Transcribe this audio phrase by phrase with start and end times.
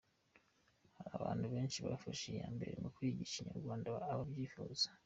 [0.97, 4.87] Hari abantu benshi bafashe iya mbere mu kwigisha Ikinyarwanda ababyifuza.